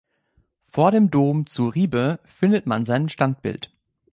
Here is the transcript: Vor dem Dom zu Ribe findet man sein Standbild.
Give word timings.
Vor 0.63 0.89
dem 0.89 1.11
Dom 1.11 1.45
zu 1.45 1.67
Ribe 1.69 2.19
findet 2.25 2.65
man 2.65 2.85
sein 2.85 3.07
Standbild. 3.07 3.71